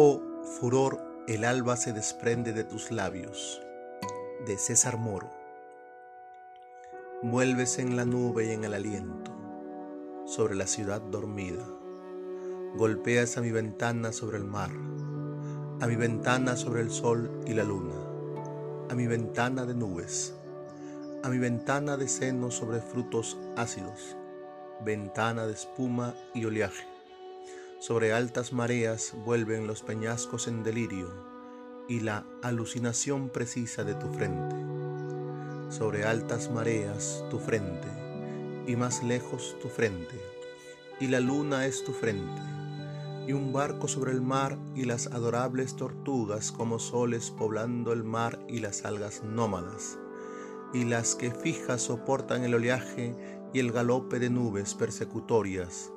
[0.00, 3.60] Oh furor, el alba se desprende de tus labios.
[4.46, 5.28] De César Moro.
[7.20, 9.32] Vuelves en la nube y en el aliento,
[10.24, 11.66] sobre la ciudad dormida.
[12.76, 17.64] Golpeas a mi ventana sobre el mar, a mi ventana sobre el sol y la
[17.64, 17.96] luna,
[18.90, 20.32] a mi ventana de nubes,
[21.24, 24.16] a mi ventana de seno sobre frutos ácidos,
[24.84, 26.97] ventana de espuma y oleaje
[27.78, 31.08] sobre altas mareas vuelven los peñascos en delirio
[31.88, 34.56] y la alucinación precisa de tu frente.
[35.70, 37.86] Sobre altas mareas tu frente
[38.66, 40.20] y más lejos tu frente
[40.98, 42.42] y la luna es tu frente
[43.28, 48.40] y un barco sobre el mar y las adorables tortugas como soles poblando el mar
[48.48, 49.98] y las algas nómadas
[50.74, 53.14] y las que fijas soportan el oleaje
[53.54, 55.92] y el galope de nubes persecutorias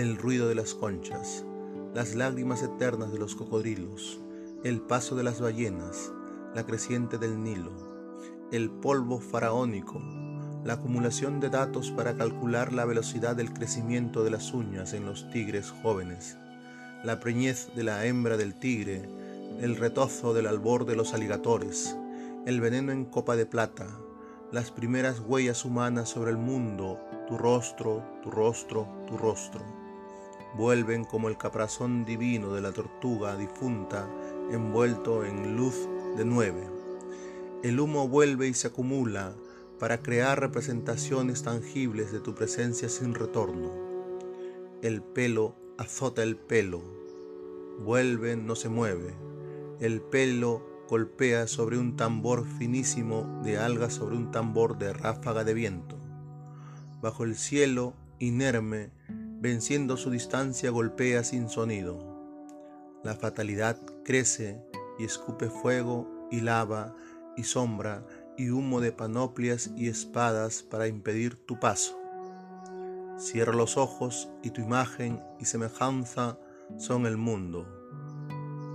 [0.00, 1.46] el ruido de las conchas,
[1.94, 4.20] las lágrimas eternas de los cocodrilos,
[4.62, 6.12] el paso de las ballenas,
[6.54, 7.72] la creciente del Nilo,
[8.52, 10.02] el polvo faraónico,
[10.64, 15.30] la acumulación de datos para calcular la velocidad del crecimiento de las uñas en los
[15.30, 16.36] tigres jóvenes,
[17.02, 19.08] la preñez de la hembra del tigre,
[19.62, 21.96] el retozo del albor de los aligatores,
[22.44, 23.86] el veneno en copa de plata,
[24.52, 29.75] las primeras huellas humanas sobre el mundo, tu rostro, tu rostro, tu rostro
[30.54, 34.08] vuelven como el caprazón divino de la tortuga difunta
[34.50, 36.68] envuelto en luz de nueve.
[37.62, 39.34] El humo vuelve y se acumula
[39.78, 43.70] para crear representaciones tangibles de tu presencia sin retorno.
[44.82, 46.82] El pelo azota el pelo,
[47.78, 49.14] vuelve, no se mueve.
[49.80, 55.54] El pelo golpea sobre un tambor finísimo de algas sobre un tambor de ráfaga de
[55.54, 55.96] viento.
[57.02, 58.90] Bajo el cielo, inerme,
[59.38, 62.16] venciendo su distancia golpea sin sonido.
[63.02, 64.62] La fatalidad crece
[64.98, 66.94] y escupe fuego y lava
[67.36, 68.06] y sombra
[68.38, 71.98] y humo de panoplias y espadas para impedir tu paso.
[73.18, 76.38] Cierra los ojos y tu imagen y semejanza
[76.76, 77.66] son el mundo.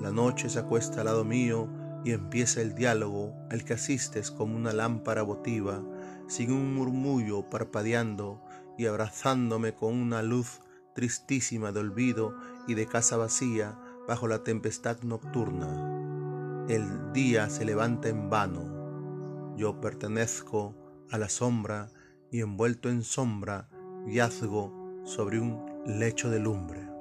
[0.00, 1.68] La noche se acuesta al lado mío
[2.04, 5.82] y empieza el diálogo al que asistes como una lámpara votiva,
[6.28, 8.42] sin un murmullo parpadeando
[8.78, 10.60] y abrazándome con una luz
[10.94, 12.34] tristísima de olvido
[12.66, 13.78] y de casa vacía
[14.08, 16.66] bajo la tempestad nocturna.
[16.68, 19.54] El día se levanta en vano.
[19.56, 20.74] Yo pertenezco
[21.10, 21.90] a la sombra
[22.30, 23.68] y envuelto en sombra
[24.06, 26.95] yazgo sobre un lecho de lumbre.